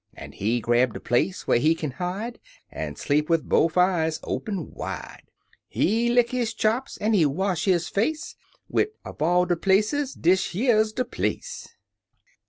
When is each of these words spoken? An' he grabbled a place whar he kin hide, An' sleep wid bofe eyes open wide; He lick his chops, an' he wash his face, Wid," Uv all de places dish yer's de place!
An' 0.15 0.31
he 0.31 0.59
grabbled 0.61 0.95
a 0.97 0.99
place 0.99 1.45
whar 1.47 1.57
he 1.57 1.75
kin 1.75 1.91
hide, 1.91 2.39
An' 2.71 2.95
sleep 2.95 3.29
wid 3.29 3.43
bofe 3.47 3.77
eyes 3.77 4.19
open 4.23 4.71
wide; 4.73 5.25
He 5.67 6.09
lick 6.09 6.31
his 6.31 6.55
chops, 6.55 6.97
an' 6.97 7.13
he 7.13 7.23
wash 7.27 7.65
his 7.65 7.87
face, 7.87 8.35
Wid," 8.67 8.87
Uv 9.05 9.21
all 9.21 9.45
de 9.45 9.55
places 9.55 10.15
dish 10.15 10.55
yer's 10.55 10.91
de 10.91 11.05
place! 11.05 11.67